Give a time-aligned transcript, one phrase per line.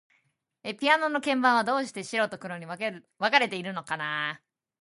[0.79, 2.83] ピアノの鍵盤は、どうして白と黒に分
[3.19, 4.41] かれているのかな。